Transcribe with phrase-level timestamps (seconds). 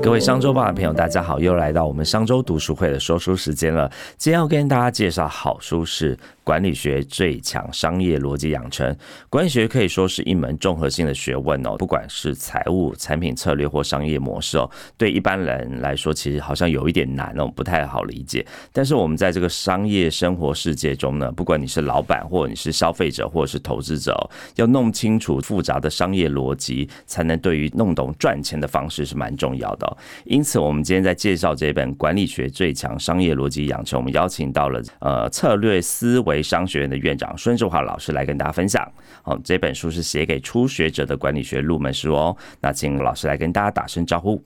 [0.00, 3.90] 各位商周报的朋友，大家好，又来到我们商周读书会的说书时间了。
[4.16, 6.18] 今天要跟大家介绍好书是。
[6.48, 8.96] 管理学最强商业逻辑养成，
[9.28, 11.76] 管理学可以说是一门综合性的学问哦。
[11.76, 18.46] 不管是财务、产品策略或商业模式哦，对一般人来说，其实好像有一点难哦，不太好理解。
[18.72, 24.18] 但是我们在这个商业生活世界中呢，不管你是老板，或你是消费者，或者是投资者，
[24.56, 29.87] 要弄清楚复杂的商业逻辑，才能对于弄懂赚钱的方式是蛮重要的。
[30.24, 36.42] 因此，我们今天在介绍这本《管理学最强商业逻辑养成》，我们邀请到了呃策略思维。
[36.48, 38.90] 商学院的院长孙志华老师来跟大家分享。
[39.22, 42.34] 好，这本书是写给初学者的管理学入门书哦。
[42.58, 44.42] 那请老师来跟大家打声招呼。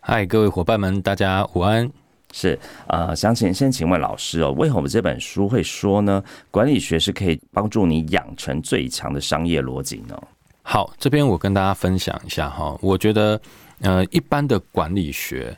[0.00, 1.90] 嗨，各位伙伴们，大家午安。
[2.32, 2.58] 是
[2.88, 6.22] 呃，想请先请问老师哦，为何我们这本书会说呢？
[6.50, 10.20] 管理学是可以帮助你养成最强的商业逻辑呢？
[10.62, 12.76] 好，这边我跟大家分享一下哈。
[12.82, 13.40] 我觉得
[13.80, 15.56] 呃，一般的管理学，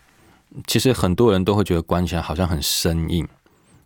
[0.66, 3.26] 其实很多人都会觉得关起来好像很生硬。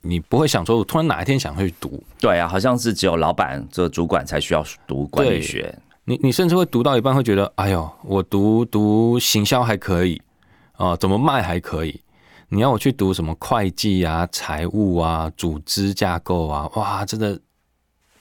[0.00, 2.02] 你不会想说，我突然哪一天想去读？
[2.18, 5.72] 对啊，好像是只有老板这主管才需要读管理学。
[6.04, 10.20] 你你甚至会读到一半会觉得，哎呦，我读读行销还可以
[10.72, 12.00] 啊，怎么卖还可以？
[12.48, 16.68] 你要我去读什么会计啊、财务啊、组织架构啊？
[16.74, 17.38] 哇，真的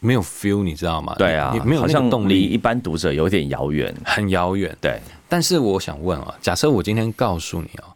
[0.01, 1.15] 没有 feel，你知道吗？
[1.17, 4.77] 对啊，没有那个动力，一般读者有点遥远，很遥远。
[4.81, 4.99] 对，
[5.29, 7.95] 但是我想问啊，假设我今天告诉你啊。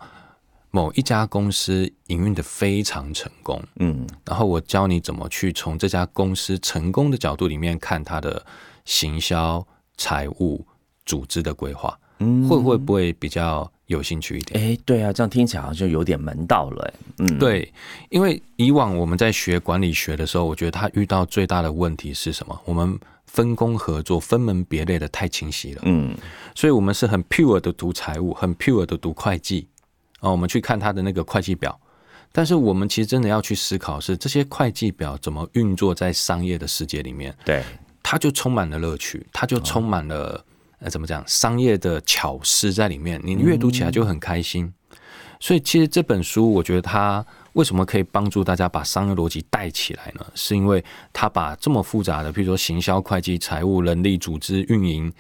[0.72, 8.45] 某一家公司营运的非常成功，嗯，然后我教你怎么去从这家公司成功的角度里面看它的
[8.83, 10.67] 行销、财务、
[11.06, 14.59] 组织的规划，嗯，会会不会比较有兴趣一点？
[14.59, 17.71] 哎，对啊，这样听起来好像就有点门道了，嗯，对，
[18.09, 22.59] 因为以往我们在学管理学的时候，我觉得他遇到最大的问题是什么？
[22.66, 26.15] 我们分工合作、分门别类的太清晰了，嗯，
[26.55, 29.67] 所以我们是很 pure 的读财务，很 pure 的读会计。
[30.21, 31.77] 哦，我们去看他的那个会计表，
[32.31, 37.36] 但是我们其实真的要去思考，是这些会计表怎么运作在商业的世界里面？
[37.45, 37.61] 对，
[38.02, 40.43] 它就充满了乐趣，它就充满了
[40.86, 41.23] 那，怎么讲？
[41.28, 44.72] 商业的巧思在里面，你阅读起来就很开心。
[45.40, 50.23] 所以，其实这本书，我觉得它为什么可以帮助大家把商业逻辑带起来呢？
[50.36, 55.12] 是因为它把这么复杂的，譬如说行销、会计、财务、人力、组织、运营，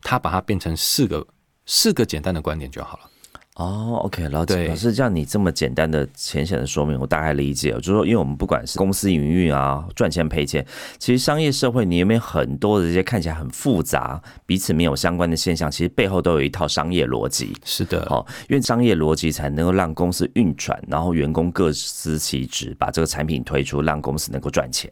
[0.00, 1.26] 它把它变成四个
[1.66, 3.10] 四个简单的观点就好了。
[3.56, 7.80] 哦，OK，老师，老师，像你这么简单的浅显的说明，我大概理解了。
[7.80, 10.66] 就是说，因为我们不管是公司营运啊，赚钱赔钱，
[10.98, 17.52] 其实商业社会里面很多的这些看起来很复杂、彼此没有相关的现象，其实背后都有一套商业逻辑。
[17.62, 24.90] 是的，哦，因为商业逻辑才能够让公司运转，然后员工各司其职，把这个产品推出，让公司能够赚钱。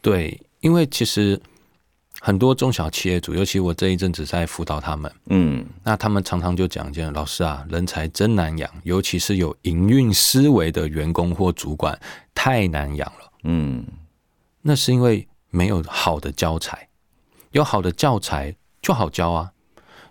[0.00, 1.40] 对，因为其实。
[2.20, 11.96] 很多中小企业主，尤其我这一阵子在辅导他们，嗯，那他们常常就讲一件：老师啊，人才真难养，尤其是有营运思维的员工或主管，
[12.34, 13.32] 太难养了。
[13.44, 13.84] 嗯，
[14.62, 16.88] 那是因为没有好的教材，
[17.52, 19.52] 有好的教材就好教啊。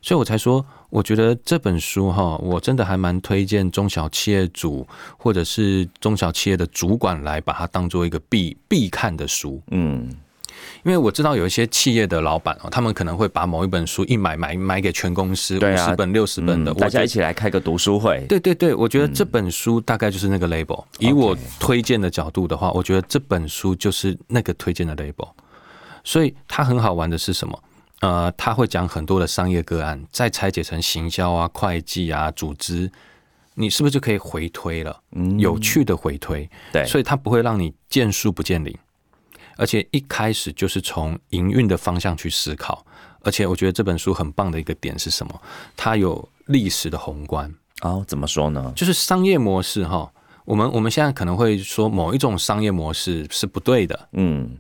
[0.01, 4.87] 所以我才说，我觉得这本书哈，我真的还蛮推荐中小企业主
[5.17, 9.61] 或者是中小企业的主管来把它当做一个必必看的书。
[9.71, 10.07] 嗯。
[10.83, 18.25] 因为我知道有一些企业的老板哦，他们可能会把某一本书一买买买给全公司五十本六十本的，大家一起来开个读书会。
[18.29, 20.83] 对对对，我觉得这本书大概就是那个 label。
[20.99, 25.29] 以我推荐的角度的话，我觉得这本书就是那个推荐的 label。
[26.03, 27.63] 所以它很好玩的是什么？
[28.01, 32.91] 呃，他会讲很多的商业个案，再拆解成行销啊、会计啊、组织，
[33.55, 35.01] 你是不是就可以回推了？
[35.13, 36.47] 嗯，有趣的回推。
[36.71, 38.77] 对，所以它不会让你见树不见林。
[39.57, 42.85] 而且一开始就是从营运的方向去思考，
[43.21, 45.41] 而且我觉得这本书很棒的一个点是什么？
[45.75, 48.73] 它有历史的宏观哦，怎么说呢？
[48.75, 50.11] 就是商业模式哈，
[50.45, 54.57] 我们我们现在可能会说某一种商业模式是不对的，嗯，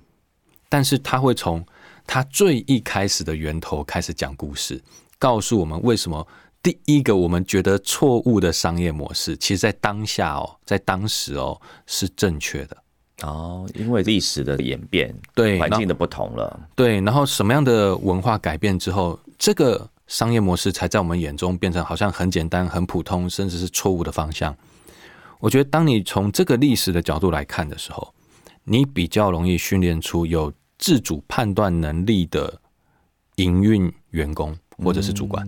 [0.69, 1.65] 但是他会从
[2.07, 4.81] 他最一开始的源头开始讲故事，
[5.19, 6.27] 告诉我们为什么
[6.63, 12.77] 第一个我们觉得错误的商业模式，其实在当下哦，在当时哦是正确的。
[13.21, 24.55] 哦，因为历史的演变，对环境的不同了，对，然后什么样的文化改变之后，这个商业模式才在我们眼中变成好像很简单、很普通，甚至是错误的方向。
[25.39, 28.13] 我觉得，当你从这个历史的角度来看的时候，
[28.63, 32.59] 你比较容易训练出有自主判断能力的
[33.35, 35.47] 营运员工或者是主管，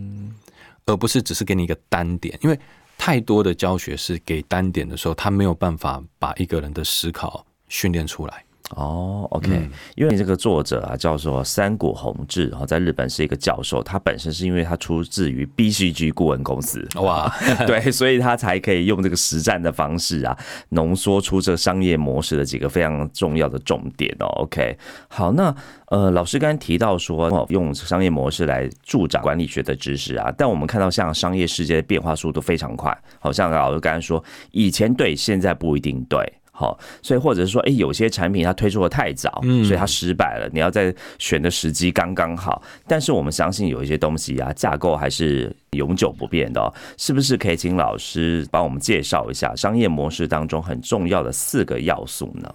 [0.86, 2.60] 而不是只是给你一个单点，因为
[2.98, 7.46] 太多的教学是给单点的时候，他没有办法把一个人的思考。
[7.68, 8.44] 训练出来
[8.76, 17.34] 哦，OK，因为这个作者啊叫做三谷宏志，然后在日本是一个教授，他本身是因为他出自于 BCG 顾问公司，哇，
[17.66, 20.38] 对，所以他才可以用这个实战的方式啊，
[20.72, 24.26] 浓缩出这个商业模式的几个非常重要的重点哦。
[24.42, 24.78] OK，
[25.08, 25.56] 好，那
[25.86, 34.22] 呃，老师刚刚提到说哦用商业模式来助长管理学的知识啊，但我们看到像商业世界的变化速度非常快，好像老师刚才说
[34.52, 36.34] 以前对，现在不一定对。
[36.60, 40.50] 好，所以或者是说，哎，有些产品它推出的太早，所以它失败了。
[40.52, 42.64] 你要在选的时机刚刚好。
[42.88, 46.60] 但是我们相信有一些东西啊，架构还是永久不变的。
[46.60, 52.52] 哦是不是可以请老师帮我们介绍一下商业模式当中很重要的四个要素呢？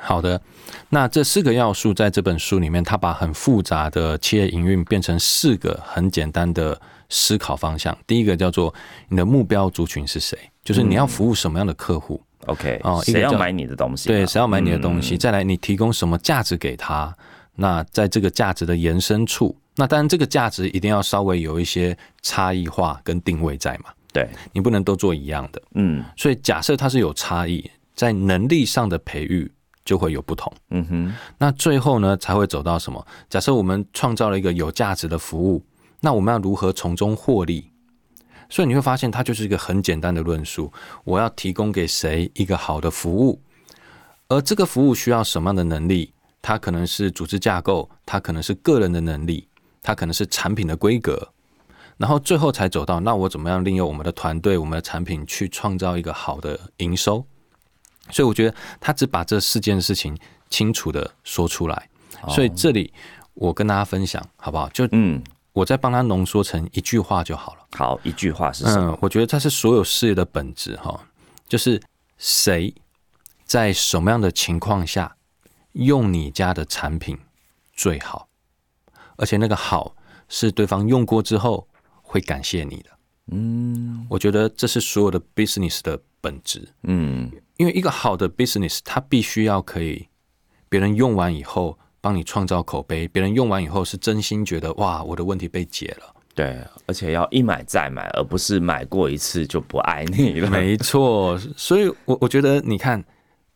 [0.00, 0.40] 好的，
[0.88, 7.96] 那这四个要素在这本书里面，它把很复杂的企业营运变成四个很简单的思考方向。
[8.06, 8.74] 第一个叫做
[9.08, 12.20] 你的目标族群是谁，就是你要服务什么样的客户。
[12.46, 14.08] OK，哦，谁要买你的东西？
[14.08, 15.16] 对，谁要买你的东西？
[15.16, 17.14] 再来，你提供什么价值给他？
[17.54, 23.90] 那在这个价值的延伸处，那当然这个价值一定要稍微有一些差异化跟定位在嘛。
[24.12, 25.62] 对，你不能都做一样的。
[25.74, 29.50] 嗯，所以假设它是有差异，在能力上的培育
[29.84, 30.52] 就会有不同。
[30.70, 33.06] 嗯哼，那最后呢才会走到什么？
[33.30, 35.64] 假设我们创造了一个有价值的服务，
[36.00, 37.71] 那我们要如何从中获利？
[38.52, 40.70] 所以你会发现，它就是一个很简单的论述。
[41.04, 43.40] 我要提供给谁一个好的服务，
[44.28, 46.12] 而这个服务需要什么样的能力？
[46.42, 49.48] 它可能是组织架构，它可能是个人的能力，
[49.82, 51.32] 它可能是产品的规格，
[51.96, 57.24] 然后最后才走到那我怎么样利用我们的团队、我们的产品去创造一个好的营收？
[58.10, 60.14] 所以我觉得他只把这四件事情
[60.50, 61.88] 清楚的说出来。
[62.28, 62.92] 所以这里
[63.32, 64.68] 我跟大家分享好不好？
[64.68, 65.22] 就嗯。
[65.52, 67.66] 我再帮他浓缩成一句话就好了。
[67.72, 68.92] 好，一句话是什么？
[68.92, 71.08] 嗯，我觉得它是所有事业的本质哈，
[71.46, 71.80] 就是
[72.16, 72.74] 谁
[73.44, 75.16] 在什么样的情况下
[75.72, 77.18] 用你家的产品
[77.74, 78.28] 最好，
[79.16, 79.94] 而且那个好
[80.28, 81.68] 是对方用过之后
[82.00, 82.90] 会感谢你的。
[83.26, 86.66] 嗯，我觉得这是所有的 business 的本质。
[86.84, 90.08] 嗯，因为一个好的 business，它必须要可以
[90.70, 91.78] 别人用完以后。
[92.02, 96.14] 帮你创造口碑，别人用完以后是真心觉得哇，我的问题被解了。
[96.34, 100.50] 对，而且要一买再买，而不是买过一次就不爱你了。
[100.50, 103.04] 没错，所以，我我觉得你看，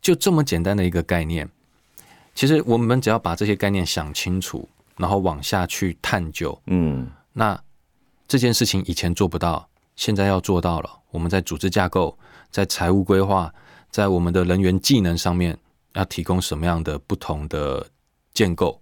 [0.00, 1.48] 就这么简单的一个概念，
[2.34, 7.58] 其实我们只要把这些概念想清楚，然后往下去探究，嗯，那
[8.28, 9.66] 这件事情以前做不到，
[9.96, 10.90] 现在要做到了。
[11.10, 12.16] 我们在组织架构、
[12.50, 13.52] 在财务规划、
[13.90, 15.58] 在我们的人员技能上面，
[15.94, 17.84] 要提供什么样的不同的。
[18.37, 18.79] 建构，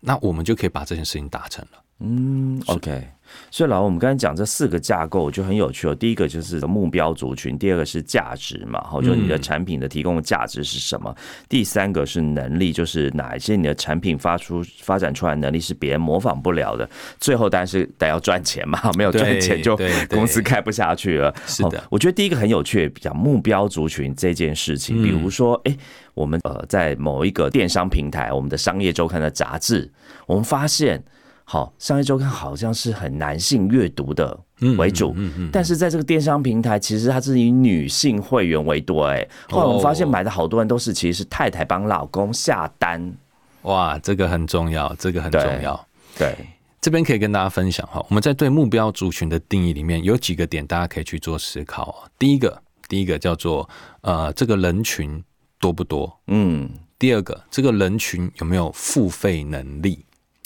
[0.00, 1.84] 那我们就可以把这件事情达成了。
[2.00, 3.08] 嗯，OK。
[3.48, 5.94] 所以老我们刚才讲这四个架构就很有趣哦。
[5.94, 11.14] 第一个就是目标族群，第二个是价值嘛，好，就你的产品的提供的价值是什么？
[11.48, 16.88] 第三个是能力，就是哪一些你的产品发出发展出来能力是别人模仿不了的。
[17.20, 21.32] 最后当然是得要赚钱嘛， 没有赚钱就公司开不下去了。
[21.46, 25.76] 是的，我觉得第一个很有趣，讲目标族群这件事情，比如说，哎，
[26.14, 29.88] 我们呃在某一个电商平台，我们的商业周刊的杂志，
[30.26, 31.00] 我们发现。
[31.52, 34.38] 好，商业周刊好像是很男性阅读的
[34.78, 39.06] 为主，嗯嗯但是在这个电商平台，其实它是以女性会员为多。
[39.06, 43.12] 哎，后来我们发现买的好多人都是其实是太太帮老公下单。
[43.62, 45.84] 哇，这个很重要，这个很重要。
[46.16, 46.36] 对，
[46.80, 52.08] 这边可以跟大家分享哈，我们在对目标族群的定义里面有几个点，大家可以去做思考。
[52.16, 53.68] 第一个，第一个叫做
[54.02, 55.20] 呃，这个人群
[55.58, 56.16] 多不多？
[56.28, 56.70] 嗯。
[56.96, 60.04] 第二个，这个人群有没有付费能力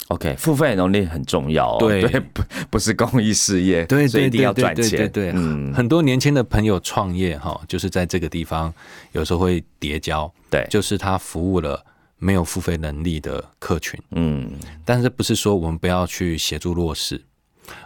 [0.09, 4.99] ？OK，付费能力很重要，对，不不是公益事业，对，所以一定要赚钱。
[4.99, 8.71] 对对，嗯，很多年轻的朋友创业哈，就是在这个地方
[9.13, 11.83] 有时候会叠交，对，就是他服务了
[12.17, 14.51] 没有付费能力的客群，嗯，
[14.85, 17.19] 但是不是说我们不要去协助弱势，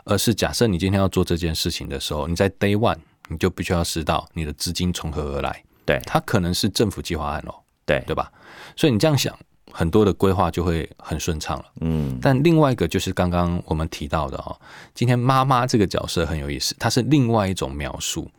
[0.04, 2.98] 而是假设你今天要做这件事情的时候，你在 Day One
[3.30, 8.30] 你就必须要知道你的资金从何而来，对，它可能是政府计划案哦，对，对吧？
[8.76, 9.34] 所以你这样想。
[9.72, 12.18] 很多的规划就会很顺畅了，嗯。
[12.22, 14.60] 但另外一个就是刚刚我们提到的哦，
[14.94, 18.30] 今天妈妈这个角色很有意思，它是另外一种描述。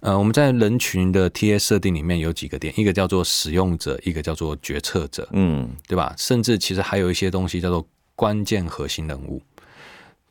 [0.00, 6.14] 呃，我们在人群的 TA 设定里面有几个点，一个叫做使用者，一个叫做决策者，嗯，对吧？
[6.16, 9.42] 甚至其实还有一些东西叫做关键核心人物。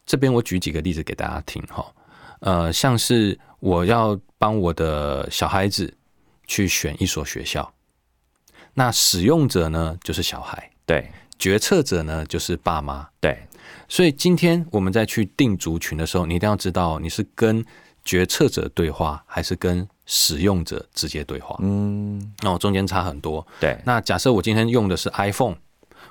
[0.06, 1.86] 这边我举几个例子给大家听哈，
[2.40, 5.94] 呃，像是我要帮我的小孩子
[6.48, 7.72] 去选一所学校。
[8.76, 13.08] 那使用者呢，就是小孩；对，决策者呢，就是爸妈。
[13.20, 13.38] 对，
[13.90, 17.66] 所以今天我们在去定族群的时候，你一定要知道你是跟
[18.04, 21.58] 决策者对话，还是跟使用者直接对话。
[21.62, 23.46] 嗯，那我中间差很多。
[23.60, 25.56] 对，那假设我今天用的是 iPhone，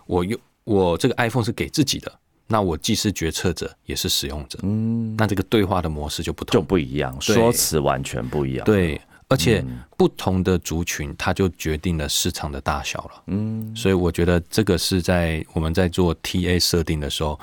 [0.06, 2.10] 我用我这个 iPhone 是给自己的，
[2.46, 4.58] 那我既是决策者，也是使用者。
[4.62, 8.64] 嗯，那这个对话的模式就不同，就不一样，说辞完全不一样。
[8.64, 9.00] 对，
[9.34, 9.64] 而且
[9.96, 13.22] 不同的族群，它就决定了市场的大小了。
[13.26, 17.38] 嗯，所以我觉得这个是在我们在做 TA 设定的时候。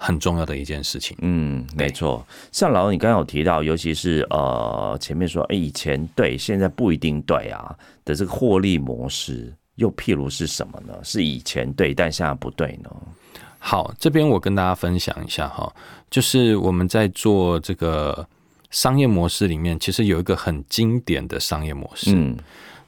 [0.00, 2.24] 很重要的一件事情，嗯，没错。
[2.52, 10.94] 像老你刚刚有提到，尤其是呃前面说，哎，以前对，现在不一定对啊的这个获利模式，又譬如是什么呢？
[11.02, 12.88] 是以前对，但现在不对呢？
[13.58, 15.74] 好，这边我跟大家分享一下哈，
[16.08, 18.24] 就是我们在做这个
[18.70, 22.12] 商业模式里面，其实有一个很经典的商业模式。
[22.14, 22.36] 嗯，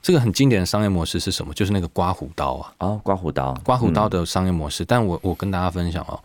[0.03, 1.55] 这个很经典的商业模式是什么？
[1.55, 4.85] 就是那个刮胡刀啊，啊，刮胡刀，刮胡刀的商业模式。
[4.85, 6.21] 但我我跟大家分享哦。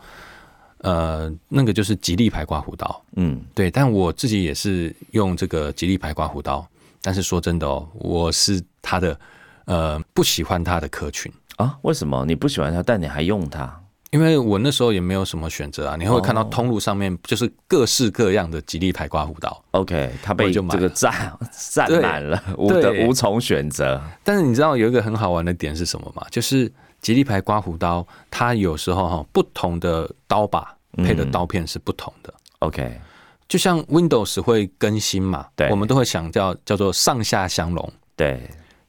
[0.80, 6.64] 呃，那个就是吉利牌刮胡刀，嗯，对，但我自己也是用这个吉利牌刮胡刀，
[7.00, 9.18] 但是说真的哦，我是他的
[9.64, 11.76] 呃不喜欢他的客群啊？
[11.80, 13.80] 为什么你不喜欢他，但你还用它？
[14.16, 21.12] 因为我那时候也没有什么选择啊，你会看到通路上面就是各式各样的吉利牌刮胡刀，OK，他被这个占
[21.52, 24.00] 占满了，无的无从选择。
[24.24, 26.26] 但是你知道有一个很好玩的点是什么吗？
[26.30, 30.72] 就是吉利牌刮胡刀，它有时候哈不同的刀把。
[31.04, 32.98] 配的刀片是不同的，OK，
[33.46, 38.40] 就像 Windows 会更新嘛，对，我们都会想叫叫做上下相容，对，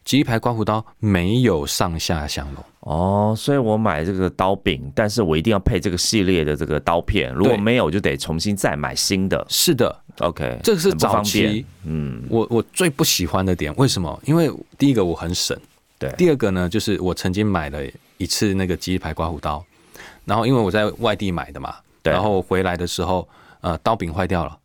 [0.06, 14.18] 吉利牌刮胡刀没有上下相容哦，所以我买这个刀柄，但是我一定要配这个系列的这个刀片，如果没有就得重新再买新的，是的，OK，这个是早期，嗯，我我最不喜欢的点，为什么？
[14.24, 15.58] 因为第一个我很省，
[16.00, 17.80] 对，第二个呢，就是我曾经买了
[18.18, 19.62] 一次那个吉牌刮胡刀，
[20.24, 21.76] 然后因为我在外地买的嘛。
[22.04, 23.28] 然后回来的时候，
[23.60, 24.58] 呃，刀柄坏掉了。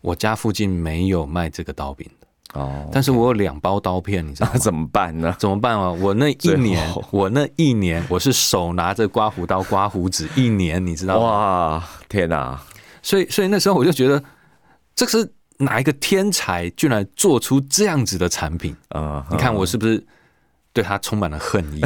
[0.00, 2.04] 我家附近没有卖这个刀柄。
[2.20, 2.21] 的
[2.52, 5.34] 哦，但是我有两包刀片，你知道 怎么办呢？
[5.38, 5.90] 怎么办啊？
[5.90, 11.26] 我那一年，我那一年，我是手拿着刮胡刀刮胡子一年，你知道吗？
[11.26, 12.60] 哇，天哪！
[13.02, 14.22] 所以，所以那时候我就觉得，
[14.94, 19.26] 这是哪一个天才居然做出这样子的产品啊？
[19.30, 20.04] 你看我是不是？
[20.74, 21.82] 对他充满了恨意，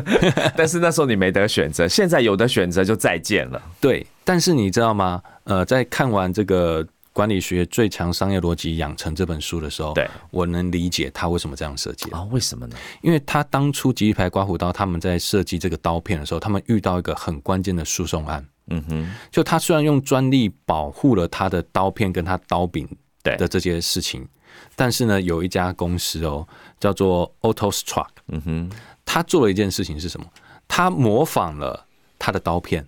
[0.54, 3.58] 但是那时候你没得选择，现在有的选择就再见了。
[3.80, 5.22] 对，但是你知道吗？
[5.44, 6.84] 呃，在看完这个
[7.16, 12.22] 《管理学最强商业逻辑养成》这本书的时候，对我能理解他为什么这样设计啊？
[12.24, 12.76] 为什么呢？
[13.00, 18.46] 因为他当初吉利牌刮胡刀他们在设计这个刀片的时候，他们遇到一个很关键的诉讼案。
[18.66, 22.86] 嗯哼，就他虽然用专利保护了他的刀片跟他刀柄
[23.22, 24.28] 的这些事情。
[24.74, 26.46] 但是呢，有一家公司哦，
[26.78, 28.70] 叫做 AutoStruck，嗯哼，
[29.06, 30.26] 他做了一件事情是什么？
[30.68, 31.86] 他模仿了
[32.18, 32.86] 他的刀片，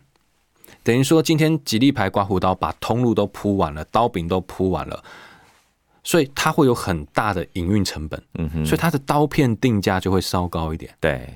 [0.88, 5.04] 等于说今天吉利牌刮胡刀把通路都铺完了，刀柄都铺完了，
[6.02, 10.90] 所以它会有很大的营运成本，嗯哼，所以它的刀片定价就会稍高一点。
[10.98, 11.34] 对，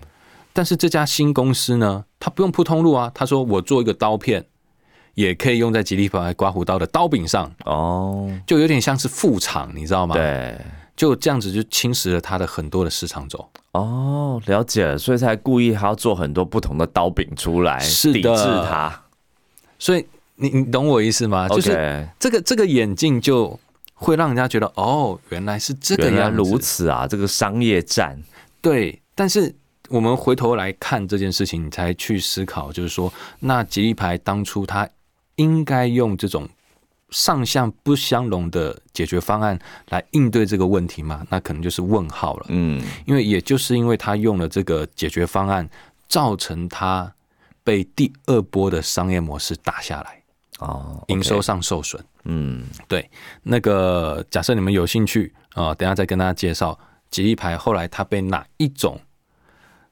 [0.55, 4.47] 但是这家新公司呢，它不用铺通路啊，他说我做一个刀片。
[5.15, 10.15] 也可以用在吉利牌刮胡刀的刀柄上哦，就有点像是副厂，你知道吗？
[10.15, 10.59] 对，
[10.97, 13.47] 就这样子就侵蚀了它的很多的市场轴。
[13.73, 19.02] 哦，了解了，所以才故意还要做很多不同的刀柄出来，抵制它。
[19.83, 21.49] 所以你你懂我意思吗？
[21.49, 23.59] 就是这个这个眼镜就
[23.95, 28.17] 会让人家觉得哦，原来是这个样如此啊，这个商业战。
[28.61, 29.53] 对，但是
[29.89, 34.89] 我们回头来看这件事情，你才去思考，就是说，那吉利牌当初它。
[35.37, 36.47] 应该用这种
[37.09, 39.59] 上下不相容的解决方案
[39.89, 41.27] 来应对这个问题吗？
[41.31, 42.47] 那可能就是问号了。
[42.51, 45.67] 嗯，因为也就是因为他用了这个解决方案，
[46.07, 47.11] 造成他
[47.65, 50.23] 被第二波的商业模式打下来，
[50.59, 52.05] 哦，营收上受损。
[52.25, 53.11] 嗯，对。
[53.43, 56.79] 那个假设你们有兴趣啊，等下再跟大家介绍
[57.11, 59.01] 吉利牌后来它被哪一种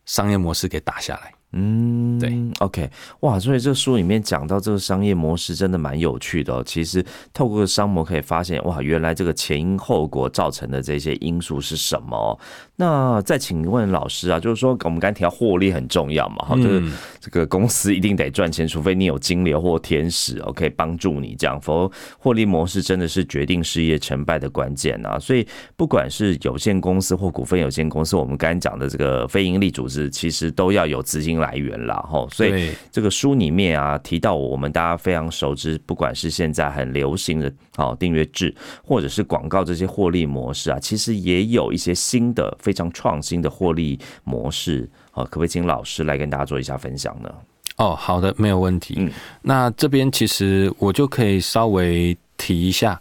[0.04, 1.32] 商业模式给打下来。
[1.52, 2.88] 嗯，对，OK，
[3.20, 6.62] 哇，所以这书里面讲到这个商业模式真的蛮有趣的哦。
[6.64, 7.04] 其实
[7.34, 12.38] 透过商模可以发现，哇，原来这个前因后果造成的这些因素是什么？
[12.76, 16.82] 那再请问老师啊，就是说我们刚提到获利很重要嘛，哈，就是
[17.18, 25.18] 这个公司一定得赚钱，除非你有金流或天使哦，可以帮助你这样，否则获利模式真的是决定事业成败的关键啊。
[25.18, 25.44] 所以
[25.76, 31.39] 不管是有限公司或股份有限公司，我们刚才讲的这个非盈利组织，其实都要有资金。
[31.40, 38.54] 来源啦，吼，所以这个书里面啊提到我们大家非常熟知，不管是现在很流行的哦订阅制，
[38.84, 47.32] 或者是广告这些获利模式啊，其实也有一些新的非常创新的获利模式，好，可不可以请老师来跟大家做一下分享呢？
[47.76, 48.94] 哦，好的，没有问题。
[48.98, 53.00] 嗯，那这边其实我就可以稍微提一下，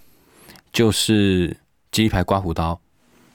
[0.71, 1.55] 就是
[1.91, 2.79] 鸡排刮胡刀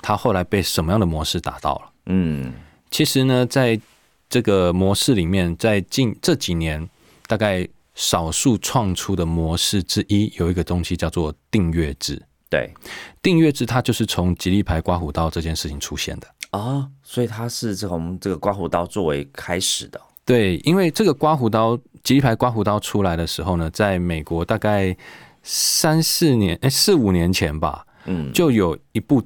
[0.01, 1.83] 它后来被什么样的模式打到了？
[2.07, 2.53] 嗯，
[2.91, 3.79] 其实呢，在
[4.28, 6.88] 这个模式里面，在近这几年，
[7.26, 12.21] 大概少数创出的模式之一，有一个东西叫做订阅制。
[12.50, 12.73] 对，
[13.21, 20.00] 订阅制它就是从吉利牌刮胡刀这件事情出现的啊，所以它是从这个刮胡刀作为开始的。
[20.25, 24.97] 对，因为这个刮胡刀，吉利牌刮胡刀出来的时候呢，在美国大概
[25.43, 29.23] 三四年，哎，四五年前吧，嗯，就有一部，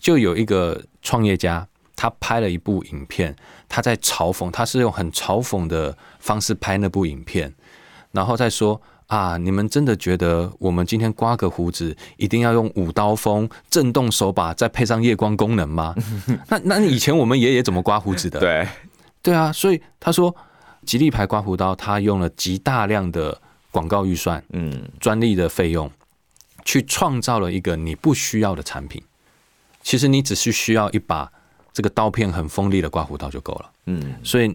[0.00, 3.34] 就有一个创业家，他拍了一部影片，
[3.68, 7.54] 他在嘲讽，他是用很嘲讽的方式拍那部影片，
[8.12, 8.80] 然后再说。
[9.08, 9.38] 啊！
[9.38, 15.94] 你们真的觉得我们今天刮个胡子一定要用五刀锋、震动手把，再配上夜光功能吗？
[16.48, 18.38] 那那以前我们爷爷怎么刮胡子的？
[18.38, 18.68] 对
[19.22, 20.36] 对啊，所以他说，
[20.84, 25.90] 吉利牌刮胡刀，他用了极大量的广告预算、嗯，专利的费用，
[26.66, 29.02] 去创造了一个你不需要的产品。
[29.82, 31.32] 其实你只是需要一把
[31.78, 33.70] 这个刀片很锋利的刮胡刀就够了。
[33.86, 34.52] 嗯，所以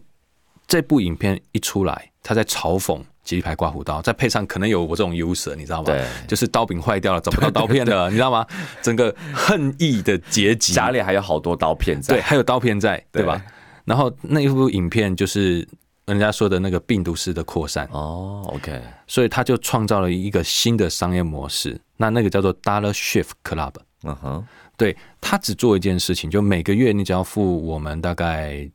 [0.68, 3.02] 这部影片一出来，他在嘲讽。
[3.24, 5.86] 吉利牌刮胡刀，再配上可能有我这种 user，你知道吗？
[5.86, 8.46] 对，就是刀柄坏掉了，找不到刀片的，你知道吗？
[8.84, 13.42] 整个恨意的结集，家里还有好多刀片在，对，还有刀片在，对吧？
[13.86, 15.66] 然后那一部影片就是
[16.04, 24.46] 人家说的那个病毒式的扩散哦，OK，所以他就创造了一个新的商业模式，那那个叫做 Dollar Shift Club，嗯哼，
[24.78, 28.70] 对他只做一件事情，就每个月你只要付我们大概。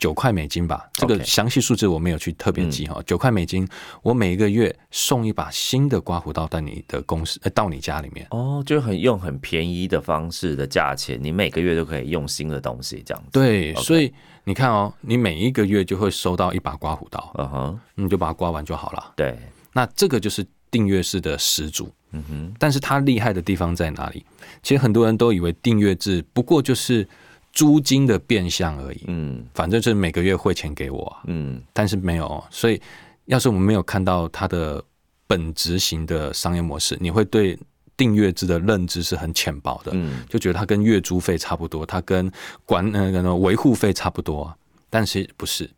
[0.00, 3.02] 九块美金吧，这个详细数字我没有去特别记哈。
[3.04, 3.66] 九块美金，
[4.00, 8.24] 我每一个月送一把新的刮胡刀到你的公司，呃，到你家里面。
[8.30, 13.30] 哦，就很用很便宜的方式的价钱，你每个月都可以用新的东西这样子。
[13.32, 14.14] 对，所以
[14.44, 19.14] 你看哦，你每一个月就会收到一把刮胡刀，嗯哼，你就把它刮完就好了。
[19.16, 19.36] 对，
[19.72, 21.92] 那这个就是订阅式的始祖。
[22.12, 24.24] 嗯哼，但是它厉害的地方在哪里？
[24.62, 27.06] 其实很多人都以为订阅制不过就是。
[27.50, 32.80] 租金的变相而已，嗯，反正就是每个月汇钱给我，嗯，但是没有，所以
[33.24, 34.84] 要是我们没有看到它的
[35.26, 37.58] 本质型的商业模式，你会对
[37.96, 42.30] 订阅制的认知是很浅薄的，嗯，就觉得它跟月租费差不多，它跟
[42.64, 44.54] 管那个维护费差不多，
[44.88, 45.68] 但是不是？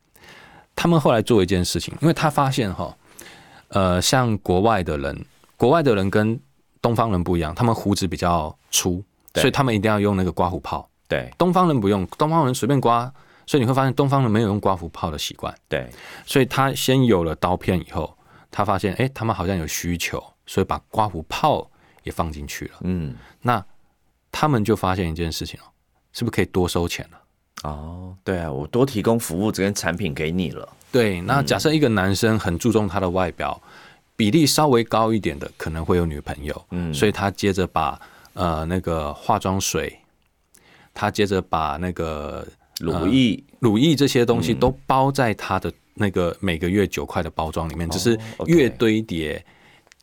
[0.76, 2.94] 他们后来做一件事情，因为他发现哈，
[3.70, 5.24] 呃，像国外的人，
[5.56, 6.38] 国外的人跟
[6.80, 9.02] 东方人不一样，他们胡子比较粗，
[9.34, 10.88] 所以他们一定要用那个刮胡泡。
[11.08, 13.12] 对，东方人不用，东方人随便刮，
[13.46, 15.52] 所以你会发现东方人没有用刮胡泡的习惯。
[15.68, 15.90] 对，
[16.24, 18.16] 所以他先有了刀片以后，
[18.50, 21.68] 他发现，哎，他们好像有需求，所以把刮胡泡
[22.02, 22.74] 也放进去了。
[22.82, 23.64] 嗯，那
[24.32, 25.66] 他们就发现一件事情哦，
[26.12, 27.20] 是不是可以多收钱了？
[27.64, 30.68] 哦，对啊，我多提供服务这跟产品给你了。
[30.92, 33.60] 对，那假设一个男生很注重他的外表，
[34.16, 38.00] 比例稍微高一点的可能会有女朋友，嗯，所以他接着把
[38.34, 39.96] 呃那个化妆水。
[40.92, 42.46] 他接着把那个
[42.80, 49.42] 乳液、乳液这些东西都包在他的那个每个月九块的包装里面，只是越堆叠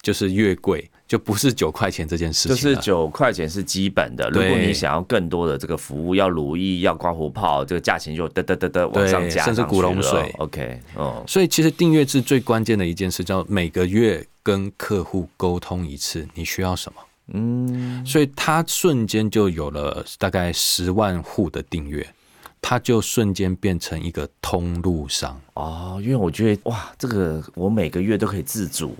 [0.02, 2.56] 就是越贵，就不是九块钱这件事情。
[2.56, 10.34] 就是九块钱是基本的，如果你想要更多的这个服务，要如意、要刮胡泡，这个价钱就得得得得往上加，甚至古龙水。
[10.39, 17.00] OK，哦，所以其实订阅制最关键的一件事叫每个月跟客户沟通一次，你需要什么。
[17.34, 22.06] 嗯，所以他瞬间就有了大概十万户的订阅，
[22.62, 26.00] 他就瞬间变成一个通路商哦。
[26.02, 28.96] 因为我觉得哇，这个我每个月都可以自主，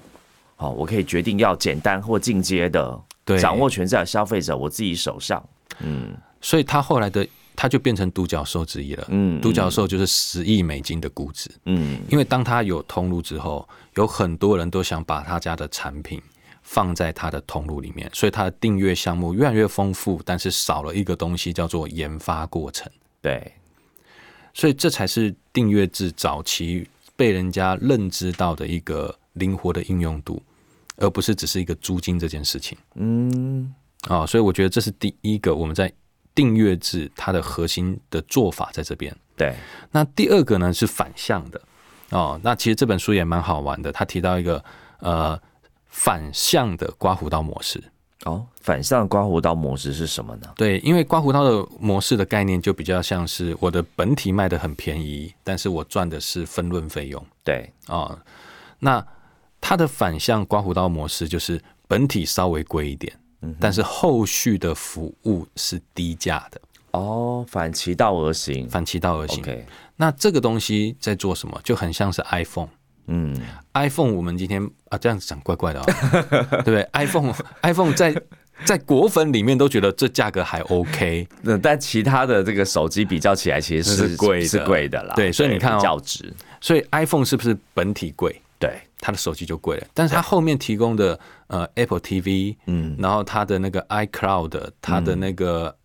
[0.58, 5.41] 好，我可以决定要简单或进阶的，对，掌握权在消费者我自己手上。
[5.80, 9.06] 嗯，所以他后来的他就变成独角兽之一了。
[9.08, 11.50] 嗯，独角兽就是十亿美金的估值。
[11.63, 13.65] 嗯，因为当他有通路之后，
[13.96, 16.22] 有很多人都想把他家的产品。
[16.70, 22.91] 放在他的通路里面，所以他的订阅项目越来越丰富，但是少了一个东西叫做研发过程。
[23.22, 23.54] 对，
[24.54, 30.41] 所以这才是订阅制早期被人家认知到的一个灵活的应用度，
[30.97, 32.78] 而不是只是一个租金这件事情。
[32.95, 33.73] 嗯，
[34.08, 35.91] 啊，所以我觉得这是第一个我们在
[36.36, 39.15] 订阅制它的核心的做法在这边。
[39.36, 39.56] 对，
[39.91, 41.62] 那第二个呢是反向的
[42.10, 44.63] 哦，那其实这本书也蛮好玩的，他提到一个
[45.00, 45.39] 呃。
[45.89, 47.84] 反向的刮胡刀模式
[48.26, 50.54] 哦，反向刮胡刀模式是什么呢？
[50.56, 57.26] 对，因为刮胡刀的模式的概念就比较像是我的本体卖的很便宜，但是我赚的是分润费用。
[57.43, 58.15] 对啊，
[58.78, 59.04] 那
[59.67, 63.13] 它的反向刮胡刀模式就是本体稍微贵一点，
[63.60, 66.62] 但是后续的服务是低价的。
[66.91, 69.43] 哦，反其道而行，反其道而行。
[69.97, 71.60] 那这个东西在做什么？
[71.65, 72.69] 就很像是 iPhone。
[73.08, 73.38] 嗯
[73.73, 75.82] ，iPhone 我们今天啊这样子讲怪怪的，
[76.63, 78.15] 对不对？iPhone iPhone 在
[78.63, 85.13] 在果粉里面都觉得这价格还 OK，那但其他的这个手机比较起来，其实是贵是贵的啦。
[85.15, 86.34] 对，所以你看较值。
[86.62, 88.41] 所以 iPhone 是不是本体贵？
[88.58, 89.88] 对，它的手机就贵了。
[89.93, 95.75] 但是它后面提供的呃 Apple TV，嗯，然后它的那个 iCloud，它的那个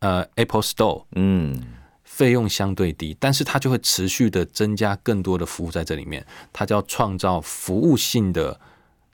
[0.00, 1.60] 呃 Apple Store，嗯，
[2.04, 8.60] 费用相对低，但是它就会持续的增加更多的服务在这里面，它叫创造服务性的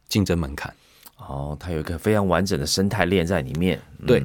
[0.09, 0.75] 竞争门槛。
[1.17, 4.23] 哦，它有一个非常完整的生态链在里面，对，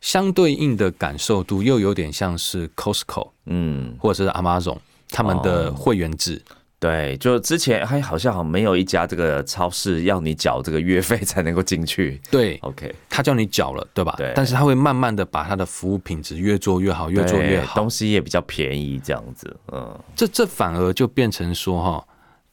[0.00, 6.40] 相对应的感受度又有点像是 Costco，嗯，或者是 Amazon 他们的会员制。
[6.78, 12.20] 对，就之前还好像没有一家这个超市要你缴这个月费才能够进去。
[12.30, 14.14] 对，OK，他叫你缴了，对吧？
[14.16, 14.32] 对。
[14.36, 19.56] 但是他会慢慢的把他的服务品质越做越好，越做越好，东西也比较便宜，这样子。
[19.72, 22.06] 嗯，这这反而就变成说哈。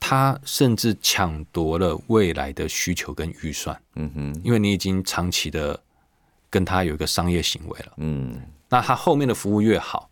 [0.05, 5.79] 他甚至抢夺了未来的需求跟预算，嗯哼，因为你已经长期的
[6.49, 8.35] 跟他有一个商业行为了，嗯，
[8.67, 10.09] 那他后面的服务越好，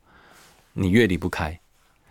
[0.72, 1.60] 你越离不开，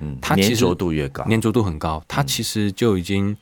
[0.00, 3.36] 嗯，他粘着度越高，粘着度很高，它其实就已经。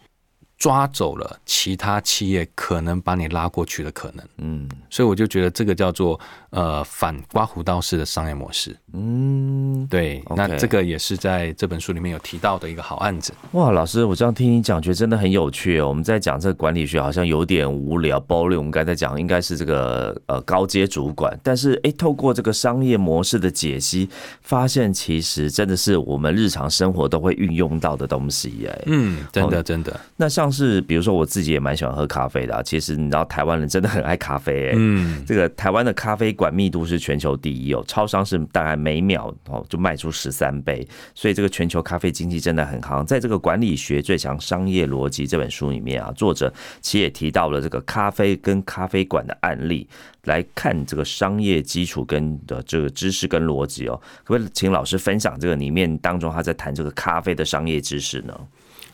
[0.59, 6.19] 抓走了其他企业可能把你拉过去的可能，嗯，所以我就觉得这个叫做
[6.51, 13.33] 呃反刮胡刀式的商业模式，嗯，对，那这个也是在这本书里面有提到的一个好案子。
[13.53, 15.81] 哇，老师，我这样听你讲，觉得真的很有趣。
[15.81, 24.09] 我们在讲这个管理学好像有点无聊，包括我们刚才讲应该是这个呃高阶主管，但是哎，透过这个商业模式的解析，
[24.43, 30.01] 发现其实真的是我们日常生活都会运用到的东西，哎，嗯，真的真的。
[30.17, 43.05] 那像是比如说我自己也蛮喜欢喝咖啡的，其实你知道台湾人真的很爱咖啡，嗯，这个台湾的咖啡馆密度是全球第一哦，超商是大概每秒哦就卖出十三杯，所以这个全球咖啡经济真的很行。
[43.05, 49.89] 在这个管理学最强商业逻辑这本书里面啊，作者其实也提到了这个咖啡跟咖啡馆的案例，
[50.29, 58.39] 来看这个商业基础跟的这个知识跟逻辑哦，可不可以请老师分享这个里面当中他在谈这个咖啡的商业知识呢？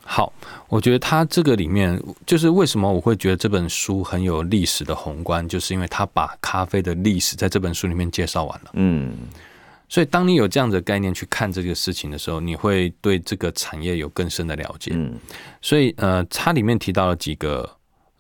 [0.07, 0.31] 好，
[0.69, 8.71] 我觉得他这个里面就是为什么我会觉得这本书很有历史的宏观，就是因为他把咖啡的历史在这本书里面介绍完了。
[8.75, 9.15] 嗯，
[9.89, 14.91] 所以当你有这样的概念去看这个事情的时候，你会对这个产业有更深的了解。
[14.95, 15.15] 嗯，
[15.63, 17.67] 所以呃，它里面提到了几个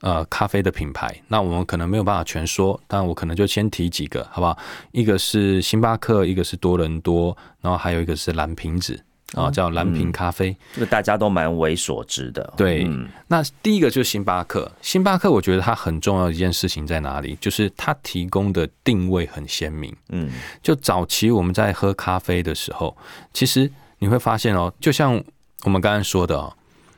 [0.05, 4.57] 呃咖啡的品牌，那我们可能没有办法全说，但我可能就先提几个，好不好？
[4.93, 9.03] 一个是星巴克，一个是多伦多，然后还有一个是蓝瓶子。
[9.33, 12.55] 啊，叫蓝瓶咖啡，这个大家都蛮为所知的。
[12.57, 12.89] 对，
[13.27, 14.71] 那第一个就是星巴克。
[14.81, 17.37] 星巴克，我觉得它很重要的一件事情在哪里？
[17.41, 19.93] 就是它提供的定位很鲜明。
[20.11, 20.31] 嗯，
[20.63, 22.97] 就早期我们在喝咖啡的时候，
[23.33, 25.21] 其实你会发现哦，就像
[25.65, 26.55] 我们刚刚说的哦，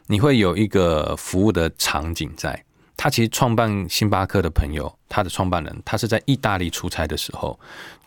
[0.09, 2.65] 你会有一个服务的场景在。
[2.96, 7.59] 他其实创办星巴克的朋友，他的创办人，他是在意大利出差的时候，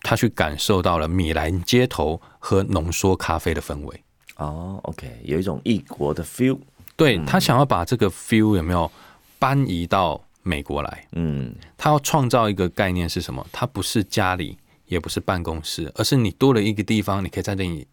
[0.02, 4.04] 他去感受到了米兰街头喝浓缩咖啡的氛围。
[4.38, 6.58] 哦，OK，有一种异国的 feel，
[6.96, 8.90] 对他想要把这个 feel 有没有
[9.38, 11.08] 搬移到美国来？
[11.12, 13.46] 嗯，他要创造一个概念是什么？
[13.52, 17.86] 他不是家里，也不是办公室，而是你多了一个地方，你可以在这里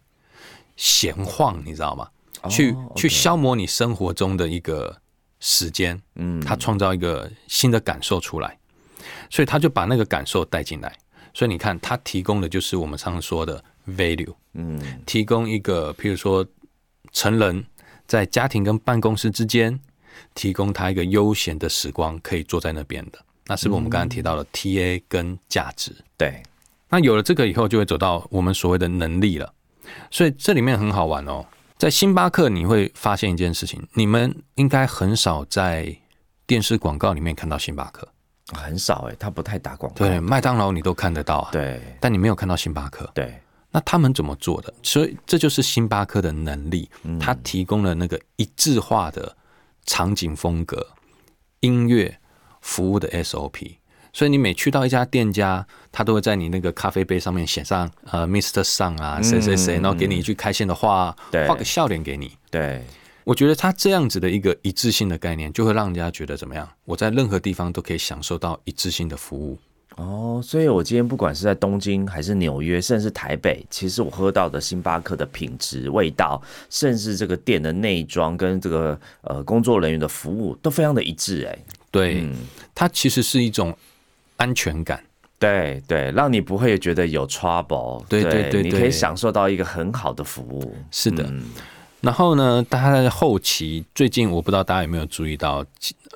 [0.76, 2.08] 闲晃，你知道吗？
[2.48, 4.96] 去去消磨你生活中的一个
[5.40, 6.00] 时间。
[6.14, 8.58] 嗯，他创造一个新的感受出来，
[9.30, 10.96] 所以他就把那个感受带进来。
[11.34, 13.62] 所以你看，他提供的就是我们常说的。
[13.86, 16.44] value，嗯，提供一个，譬如说，
[17.12, 17.64] 成人
[18.04, 19.78] 在家庭跟办公室之间，
[20.34, 25.94] 提供他一个悠闲的时光，可以坐在那边的，那是不是我们刚刚提到的 TA 跟价值？
[26.16, 26.42] 对，
[26.88, 29.54] 那有了这个以后，就会走到我们所谓的能力了。
[30.10, 31.46] 所以这里面很好玩哦，
[31.78, 35.94] 在星巴克你会发现一件事情，你们应该很少在
[36.46, 38.08] 电视广告里面看到星巴克，
[38.52, 39.98] 很少哎，他不太打广告。
[39.98, 43.40] 对，麦当劳你都看得到啊，对，但你没有看到星巴克，对。
[43.72, 44.72] 那他们怎么做的？
[44.82, 46.88] 所以这就是星巴克的能力，
[47.20, 49.36] 它提供了那个一致化的
[49.84, 50.86] 场景风格、
[51.60, 52.18] 音乐、
[52.62, 53.76] 服务的 SOP。
[54.14, 58.62] 所以你每去到一家店家，他都会在你那个咖啡杯上面写上呃 Mr.
[58.62, 61.16] Sun 啊谁谁谁，然后给你一句开心的话，
[61.48, 62.32] 画个笑脸给你。
[62.50, 62.82] 对，
[63.24, 66.68] 我觉得他这样子的一个一致性的概念，就会让人家觉得怎么样？
[66.84, 69.58] 我在任何地方都可以享受到一致性的服务。
[69.96, 81.46] 哦，所以我今天不管是在东京还是纽约，甚至是台北，其实我喝到的星巴克的品质、味道，甚至这个店的内装跟这个呃工作人员的服务都非常的一致。
[81.46, 81.58] 哎，
[81.90, 82.28] 对，
[82.74, 83.74] 它其实是一种
[84.36, 85.02] 安全感，
[85.38, 90.74] 对对，让你不会觉得有 trouble，对对对，你可以享受到一个很好的服务。
[90.90, 91.30] 是的，
[92.00, 95.64] 然后呢，大家在后期最近，我不知道大家有没有注意到，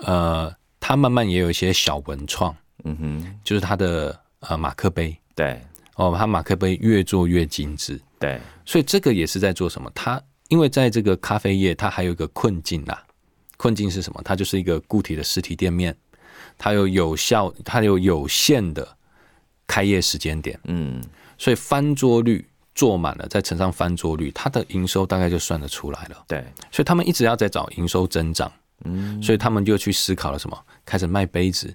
[0.02, 2.54] 呃，它慢慢也有一些小文创。
[2.84, 5.60] 嗯哼，就是它的呃马克杯，对，
[5.96, 9.90] 哦，它马克杯越做越精致，对，所以这个也是在做什么？
[9.94, 13.04] 它因为在这个咖啡业，它还有一个困境啦。
[13.58, 14.22] 困境是什么？
[14.24, 15.94] 它就是一个固体的实体店面，
[16.56, 18.88] 它有有效，它有有限的
[19.70, 21.00] 开业时间点，嗯，
[21.38, 26.24] 所以翻桌率做满了，再乘上翻桌率，它的营收大概就算得出来了。
[26.26, 28.50] 对，所以他们一直要在找营收增长，
[28.84, 30.58] 嗯，所以他们就去思考了什么？
[30.84, 31.72] 开始卖杯子，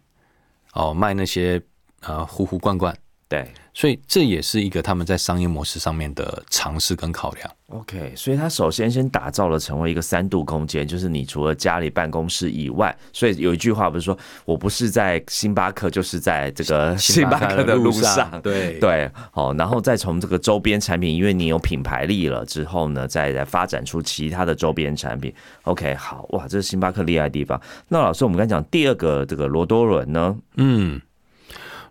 [0.74, 1.62] 哦，卖那些
[2.02, 2.94] 呃壶壶罐罐。
[3.28, 7.52] 对，所以这也是一个他们在商业模式上面的尝试跟考量。
[7.70, 18.30] OK，所以他首先先打造了成为一个三度空间，就是你除了家里办公室以外，所以有一句话不是说我不是在星巴克，就是在这个星 巴克的路上。
[18.44, 25.34] 对对，好，然后再从这个周边产品，因为你有品牌力了之后呢，再来发展出其他的周边产品。
[25.64, 27.60] OK，好哇，这是星巴克厉害的地方。
[27.88, 30.38] 那老师，我们刚讲第二个这个罗多伦呢？
[30.58, 31.02] 嗯。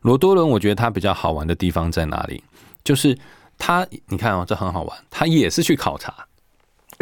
[0.04, 2.44] 罗多伦，我觉得他比较好玩的地方在哪里？
[2.84, 3.16] 就是
[3.56, 6.14] 他，你看哦，这很好玩，他也是去考察，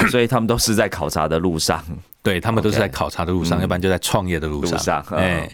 [0.08, 1.84] 所以他们都是在考察的路上。
[2.22, 5.02] 对他们都是在考察的路上，要不然就在创业的路上。
[5.16, 5.50] 哎，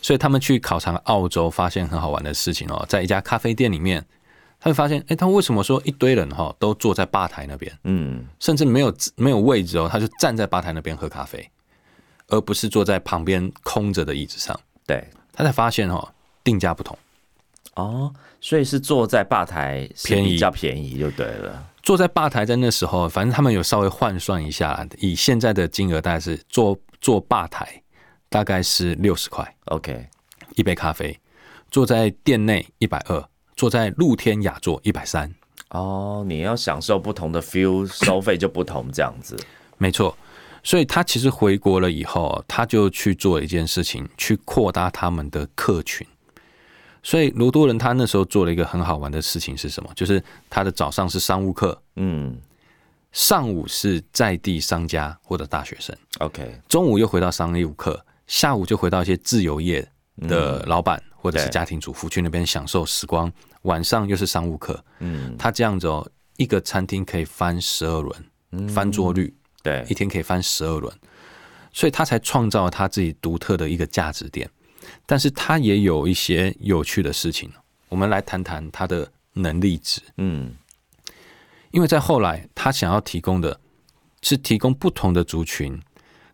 [0.00, 4.06] 所以他们去考察澳洲，发现很好玩的事情哦，在一家咖啡店里面，
[4.60, 7.76] 他会发现，哎，他为什么说一堆人哈都坐在吧台那边？
[7.82, 11.50] 嗯，甚至没有没有位置哦，他就站在吧台那边喝咖啡，
[12.28, 14.56] 而不是坐在旁边空着的椅子上。
[14.86, 16.08] 对，他才发现哦。
[16.48, 16.96] 定价不同
[17.74, 21.62] 哦，所以是坐在吧台便宜，比较便宜就对了。
[21.82, 27.82] 坐在吧台在那时候，反正他们有稍微换算一下，以现在的金额大概是坐坐吧台
[28.30, 30.08] 大概是六十块，OK，
[30.56, 31.14] 一杯咖啡。
[31.70, 35.30] 坐在店内一百二，坐在露天雅座一百三。
[35.68, 39.36] 哦，你要享受不同的 feel，收费就不同这样子。
[39.76, 40.16] 没错，
[40.62, 46.06] 所以他其实回国了以后，他就去做一件事情，去扩大他们的客群。
[47.02, 49.90] 所以罗多伦他那时候做了一个很好玩的事情是什么？
[49.94, 52.36] 就是他的早上是商务课，嗯，
[53.12, 59.88] 上午是在地商家或者大学生，OK，中午又回到商业课，下午就回到一些自由业
[60.28, 63.32] 的老板或者是家庭主妇去那边享受时光，
[63.62, 66.06] 晚上又是商务课，嗯，他这样子哦，
[66.36, 70.92] 一个餐厅可以翻十二轮，翻桌率，对，一天可以翻十二轮，
[71.72, 74.50] 所以他才创造了他自己独特的一个价值点。
[75.10, 77.50] 但是他也有一些有趣的事情，
[77.88, 80.02] 我们来谈谈他的能力值。
[80.18, 80.54] 嗯，
[81.70, 83.58] 因为在后来，他想要提供的
[84.20, 85.80] 是提供不同的族群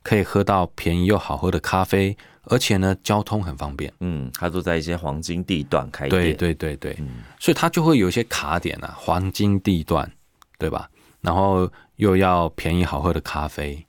[0.03, 3.93] 可以喝到便宜又好喝的咖啡，而且呢，交通很方便。
[4.01, 6.21] 嗯，他都在一些黄金地段开店。
[6.21, 6.99] 对对对对，
[7.39, 10.11] 所以他就会有一些卡点啊，黄金地段，
[10.59, 10.91] 对吧？
[11.21, 13.87] 然后又要便宜好喝的咖啡，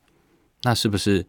[0.61, 1.25] 那是不是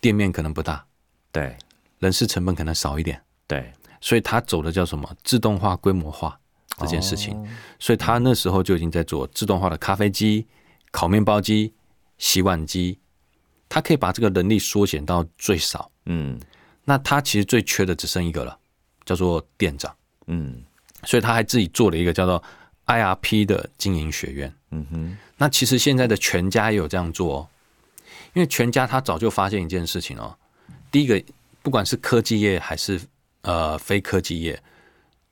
[0.00, 0.86] 店面可能不大？
[1.32, 1.56] 对。
[2.04, 6.38] 人事成本可能少一点，对，所以他走的叫什么自动化、规模化
[6.76, 7.34] 这件事情，
[7.78, 10.46] 所以他那时候就已经在做自动化的咖啡机、
[10.90, 11.72] 烤面包机、
[12.18, 12.98] 洗碗机，
[13.70, 15.90] 他可以把这个能力缩减到最少。
[16.04, 16.38] 嗯，
[16.84, 18.58] 那他其实最缺的只剩一个了，
[19.06, 19.96] 叫做店长。
[20.26, 20.62] 嗯，
[21.04, 22.42] 所以他还自己做了一个叫做
[22.84, 24.54] IRP 的经营学院。
[24.72, 27.48] 嗯哼，那其实现在的全家也有这样做哦，
[28.34, 30.36] 因为全家他早就发现一件事情哦，
[30.90, 31.22] 第一个。
[31.64, 33.00] 不管是科技业还是
[33.40, 34.62] 呃非科技业，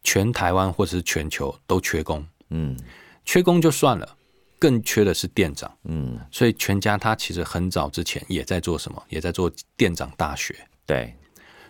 [0.03, 2.75] 全台湾或者是全球都缺工，嗯，
[3.23, 4.17] 缺工就算了，
[4.59, 11.15] 更缺的是店长，嗯，所以全家他其实很早之前也在做什么，也在做店长大学，对，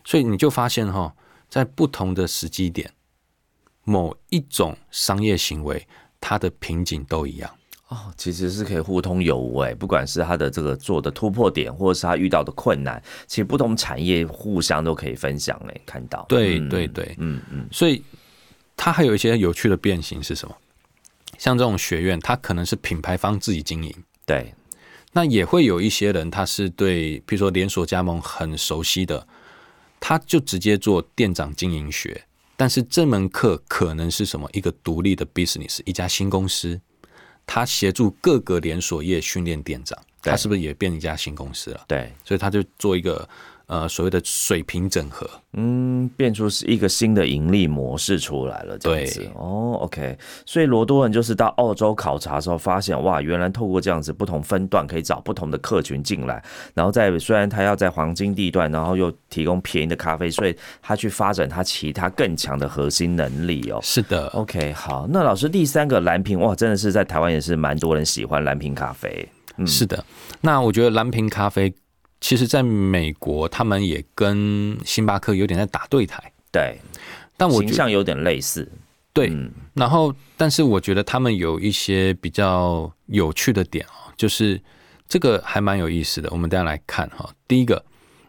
[0.05, 1.13] 所以你就发现哈，
[1.49, 2.89] 在不同的时机点，
[3.83, 5.89] 某一种商业行为，
[6.21, 7.53] 它的瓶颈都一样。
[7.93, 16.25] 哦，其实是可以互通有无哎，不管是他的这个做的突破点，或者是他遇到的困难，其实不同产业互相都可以分享哎，看到。
[16.27, 18.03] 对对对，嗯嗯，所以
[18.77, 20.57] 它还有一些有趣的变形是什么？
[21.37, 24.55] 像这种学院，它可能是品牌方自己经营，对。
[25.13, 29.27] 那也会有一些人，他是对，比如说连锁加盟很熟悉的，
[30.01, 32.25] 他就直接做店长经营学，
[32.57, 34.49] 但是这门课可能是什么？
[34.55, 36.81] 一个独立的 business，一家新公司。
[37.47, 41.85] 他协助各个连锁业训练店长，他是不是也变一家新公司了？
[41.87, 43.29] 对，所以他就做一个
[43.73, 48.77] 呃所谓的水平整合，嗯，变出是一个新的盈利模式出来了。
[48.77, 50.19] 这样子哦，OK。
[50.45, 63.81] 所以罗多人就是到澳洲考察的时候，发现哇，原来透过这样子不同分段，可以找不同的客群进来，然后在虽然他要在黄金地段，然后又提供便宜的咖啡，所以他去发展他其他更强的核心能力哦。
[63.83, 69.27] 是的，OK，好，那老师第三个蓝瓶哇，真的是在台湾也是蛮多人喜欢蓝瓶咖啡。
[69.67, 70.03] 是的，
[70.41, 71.73] 那我觉得蓝瓶咖啡，
[72.23, 76.33] 其实在美国他们也跟星巴克有点在打对台。
[76.53, 76.79] 对，
[77.37, 78.71] 但我形象有点类似。
[79.13, 79.31] 对，
[79.75, 84.59] 然后但是我觉得他们有一些比较有趣的点哦，就是
[85.07, 86.29] 这个还蛮有意思的。
[86.31, 87.29] 我们等下来看哈。
[87.47, 87.85] 第一个，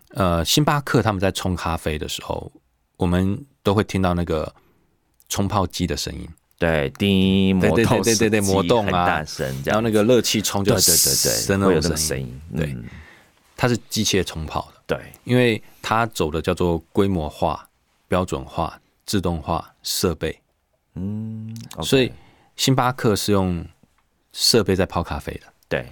[0.09, 2.51] 呃，星巴克他们在冲咖啡的时候，
[2.97, 4.51] 我们都会听到那个
[5.29, 6.27] 冲泡机的声音。
[6.57, 12.41] 对，滴，对对对对对对，磨动啊，大声，然后那个热气冲就对对对对，会有那个声音。
[12.57, 12.75] 对，
[13.63, 14.81] 它是机械冲泡的。
[14.85, 17.65] 对，因为它走的叫做规模化、
[18.09, 20.37] 标准化、自动化设备。
[20.95, 22.11] 嗯，所以
[22.57, 23.65] 星巴克是用
[24.33, 25.47] 设备在泡咖啡的。
[25.69, 25.89] 对，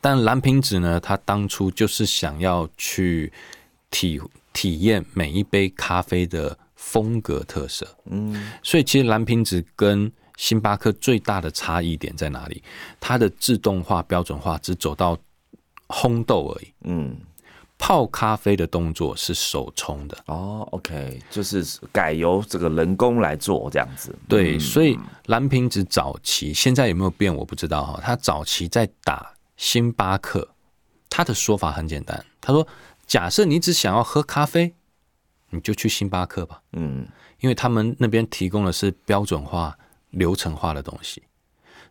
[0.00, 3.32] 但蓝瓶子呢，它当初就是想要去
[3.88, 4.20] 体
[4.52, 7.86] 体验每一杯咖啡的风格特色。
[8.06, 12.60] 嗯，所以其实蓝瓶子跟星巴克最大的差异点在哪里？
[12.98, 15.16] 它的自动化、标准化只走到
[15.92, 16.72] 烘豆而已。
[16.84, 17.16] 嗯。
[17.78, 24.14] 泡咖啡的动作是手冲的哦，OK，就是改由这个人工来做这样子。
[24.28, 27.98] 对，所以蓝瓶子早期现在有没有变我不知道哈。
[28.00, 30.48] 他早期在打星巴克，
[31.10, 32.64] 他的说法很简单，他说：
[33.04, 34.76] 假设你只想要喝咖啡，
[35.50, 36.62] 你就去星巴克吧。
[36.74, 37.04] 嗯，
[37.40, 39.76] 因为他们那边提供的是标准化、
[40.10, 41.20] 流程化的东西。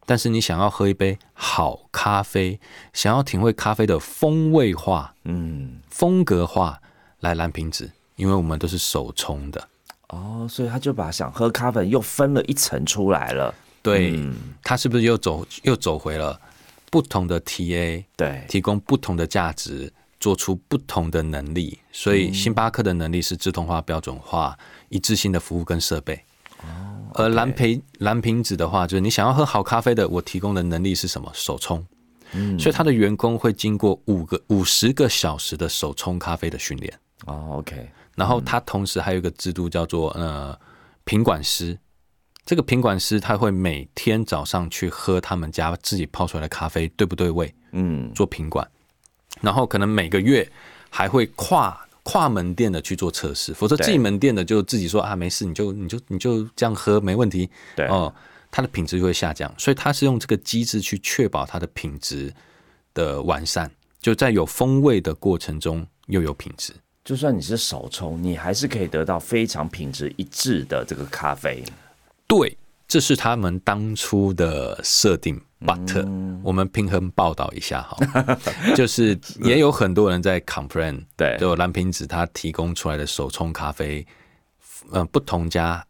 [0.06, 2.60] 但是你想要喝一杯好咖啡，
[2.94, 6.82] 想要体会咖啡的风味化，嗯，风格化，
[7.20, 9.68] 来蓝瓶子，因为我们都是手冲的，
[10.10, 13.54] 哦，所以他就把想喝咖啡又分了一层出来了。
[13.82, 14.20] 对，
[14.64, 16.40] 他是不是又走又走回了
[16.90, 18.04] 不同的 TA？
[18.16, 21.80] 对，提供不同的价值，做出不同的能力。
[21.92, 24.58] 所以星巴克的能力是自动化、标准化、
[24.90, 26.24] 一致性的服务跟设备。
[27.16, 31.32] 而蓝瓶蓝瓶子的话，就是你想要喝好咖啡的，我提供的能力是什么？
[31.34, 31.86] 手冲。
[32.34, 36.94] 嗯，所以他的员工会经过五个五十个小时的手冲咖啡的训练。
[37.26, 37.90] 哦，OK。
[38.16, 40.58] 然后他同时还有一个制度叫做呃
[41.04, 41.78] 品管师，
[42.46, 47.54] 这个品管师他会每天早上去喝他们家自己泡出来的咖啡对不对味？
[47.72, 48.66] 嗯，做品管。
[49.42, 50.50] 然后可能每个月
[50.90, 51.86] 还会跨。
[52.04, 57.50] 跨门店的去做测试，否则自己门店的就自己说啊，没事，你就你就你就这样喝没问题。
[57.76, 58.14] 对哦，
[58.50, 62.34] 它的品质就会下降，所以它是用这个机制去确保它的品质
[62.94, 66.74] 的完善，就在有风味的过程中又有品质。
[67.04, 71.64] 就算你是手冲，你还是可以得到非常品质一致的这个咖啡。
[72.28, 72.58] 对。
[72.92, 76.06] 这是他们当初的设定，but
[76.44, 77.98] 我们平衡报道一下哈，
[78.76, 84.06] 就是也有很多人在 complain，对，就蓝瓶子它提供出来的手冲咖啡，
[84.92, 85.82] 呃，不同家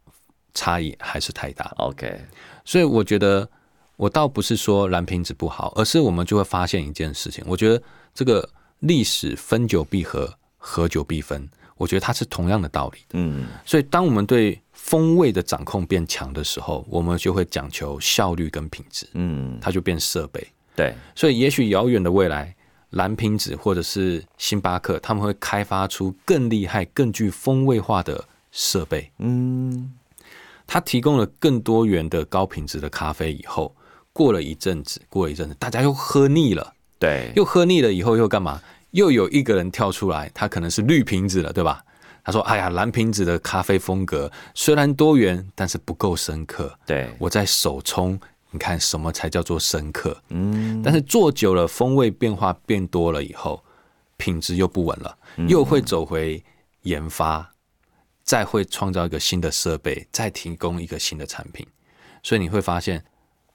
[0.53, 1.73] 差异还是太大。
[1.77, 2.21] OK，
[2.63, 3.49] 所以我觉得
[3.95, 7.81] 我倒不是说蓝瓶子不好，而是我们就会发现一件事情，我觉得
[8.13, 11.49] 这个历史分久必合，合久必分，
[11.81, 12.99] 我觉得它是同样的道理。
[13.13, 19.07] 嗯，所以当我们对风味的掌控变强的时候，我们就会讲求效率跟品质。
[19.13, 20.47] 嗯，它就变设备。
[20.75, 22.55] 对，所以也许遥远的未来，
[22.91, 29.11] 蓝瓶子或者是星巴克，他们会开发出更厉害、更具风味化的设备。
[29.17, 29.91] 嗯，
[30.67, 33.75] 它提供了更多元的高品质的咖啡以后，
[34.13, 36.73] 过了一阵子，过了一阵子，大家又喝腻了。
[36.99, 38.61] 对，又喝腻了以后又干嘛？
[38.91, 41.83] 又有一个人跳出来，他可能是绿瓶子了，对吧？
[42.23, 46.71] 他说：“哎呀，蓝瓶子的咖啡风格虽然多元，但是不够深刻。
[46.85, 48.19] 对我在手冲，
[48.51, 50.21] 你看什么才叫做深刻？
[50.29, 53.63] 嗯，但是做久了，风味变化变多了以后，
[54.17, 56.43] 品质又不稳了，又会走回
[56.83, 57.53] 研发，
[58.23, 61.65] 再会创造一个新的设备，再提供一个新的产品。
[62.21, 63.03] 所以你会发现，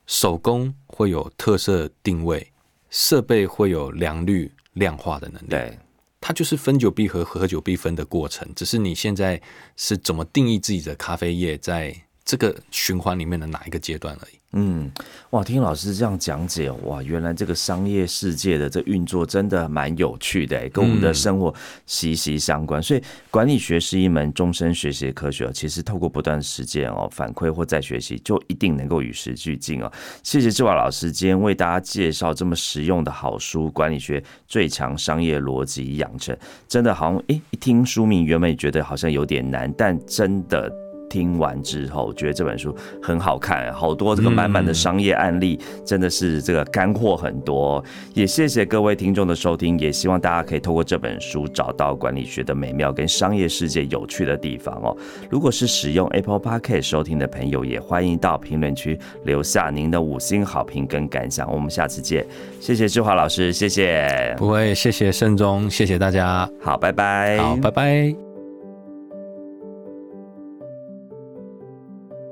[0.06, 2.52] 手工会有特色定位，
[2.90, 5.48] 设备会有良率量化的能力。
[5.48, 5.78] 对。”
[6.18, 9.40] 它就是分久必合，合久必分的过程，只是你现在
[9.76, 11.94] 是怎么定义自己的咖啡业，在
[12.26, 14.38] 这个循环里面的哪一个阶段而已。
[14.58, 14.90] 嗯，
[15.30, 22.82] 哇，听老师这样讲解，哇，原来这个商业世界的这运作真的蛮有趣的，跟我们的生活息息相关。
[22.82, 29.92] 所以管理学是一门终身学习的科学，其实透过不断实践哦，反馈或再学习，就一定能够与时俱进哦。
[30.24, 36.34] 谢谢志华老师今天为大家介绍这么实用的好书《管理学最强商业逻辑养成》，
[36.66, 40.85] 真的好像诶，一听书名原本觉得好像有点难，但真的。
[41.08, 47.82] 听完之后，觉得这本书很好看，好多这个满满的商业案例，真的是这个干货很多。
[48.14, 54.96] 也谢谢各位听众的收听，也希望大家可以透过这本书找到管理学的美妙跟商业世界有趣的地方哦。
[55.30, 61.52] 如果是使用 Apple Podcast 收听的朋友，也欢迎到评论区留下您的五星好评跟感想。
[61.52, 62.26] 我们下次见，
[62.60, 64.34] 谢谢志华老师，谢谢。
[64.36, 66.48] 不会，谢谢盛忠，谢谢大家。
[66.60, 67.38] 好，拜拜。
[67.38, 68.25] 好，拜拜。